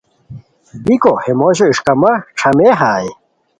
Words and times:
بیکو 0.83 1.13
ہے 1.23 1.31
موشو 1.39 1.65
اݰکامہ 1.71 2.11
ݯھامئیے 2.39 2.71
ہائے 2.79 3.09